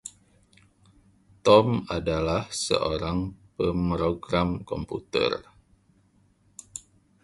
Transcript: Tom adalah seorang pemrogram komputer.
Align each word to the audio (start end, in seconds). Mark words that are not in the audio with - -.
Tom 1.45 1.67
adalah 1.97 2.41
seorang 2.65 3.19
pemrogram 3.55 4.49
komputer. 4.69 5.31